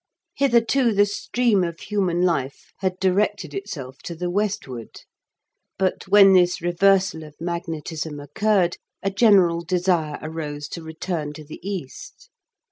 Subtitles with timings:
[0.35, 5.01] Hitherto the stream of human life had directed itself to the westward,
[5.77, 11.59] but when this reversal of magnetism occurred, a general desire arose to return to the
[11.61, 12.31] east.